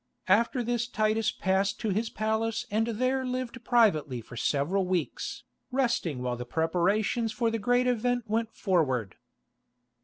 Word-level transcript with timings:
After 0.27 0.63
this 0.63 0.87
Titus 0.87 1.31
passed 1.31 1.79
to 1.81 1.89
his 1.91 2.09
palace 2.09 2.65
and 2.71 2.87
there 2.87 3.23
lived 3.23 3.63
privately 3.63 4.19
for 4.19 4.35
several 4.35 4.83
weeks, 4.87 5.43
resting 5.69 6.23
while 6.23 6.35
the 6.37 6.43
preparations 6.43 7.31
for 7.31 7.51
the 7.51 7.59
great 7.59 7.85
event 7.85 8.23
went 8.27 8.51
forward. 8.51 9.17